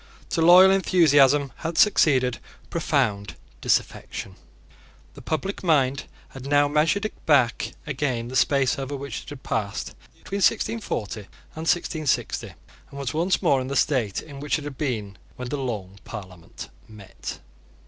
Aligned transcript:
To 0.31 0.41
loyal 0.41 0.71
enthusiasm 0.71 1.53
had 1.57 1.77
succeeded 1.77 2.39
profound 2.71 3.35
disaffection. 3.61 4.35
The 5.13 5.21
public 5.21 5.63
mind 5.63 6.05
had 6.29 6.47
now 6.47 6.67
measured 6.67 7.11
back 7.27 7.73
again 7.85 8.27
the 8.27 8.35
space 8.35 8.79
over 8.79 8.95
which 8.95 9.21
it 9.21 9.29
had 9.29 9.43
passed 9.43 9.93
between 10.17 10.37
1640 10.39 11.19
and 11.21 11.29
1660, 11.69 12.47
and 12.89 12.97
was 12.97 13.13
once 13.13 13.43
more 13.43 13.61
in 13.61 13.67
the 13.67 13.75
state 13.75 14.23
in 14.23 14.39
which 14.39 14.57
it 14.57 14.63
had 14.63 14.75
been 14.79 15.19
when 15.35 15.49
the 15.49 15.57
Long 15.57 15.99
Parliament 16.03 16.69
met. 16.87 17.37